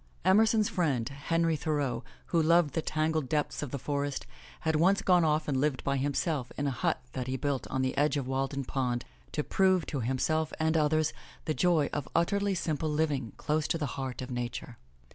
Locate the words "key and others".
10.73-11.13